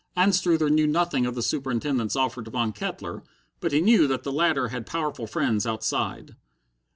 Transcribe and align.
Anstruther 0.17 0.71
knew 0.71 0.87
nothing 0.87 1.27
of 1.27 1.35
the 1.35 1.43
Superintendent's 1.43 2.15
offer 2.15 2.41
to 2.41 2.49
Von 2.49 2.73
Kettler, 2.73 3.21
but 3.59 3.71
he 3.71 3.81
knew 3.81 4.07
that 4.07 4.23
the 4.23 4.31
latter 4.31 4.69
had 4.69 4.87
powerful 4.87 5.27
friends 5.27 5.67
outside. 5.67 6.35